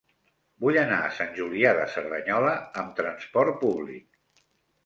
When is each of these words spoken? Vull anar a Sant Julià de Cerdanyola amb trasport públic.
Vull 0.63 0.77
anar 0.83 0.97
a 1.01 1.11
Sant 1.17 1.29
Julià 1.41 1.75
de 1.79 1.83
Cerdanyola 1.97 2.57
amb 2.85 2.97
trasport 3.01 3.61
públic. 3.67 4.43